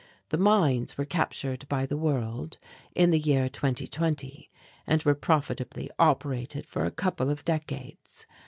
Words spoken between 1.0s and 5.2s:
captured by the World in the year 2020, and were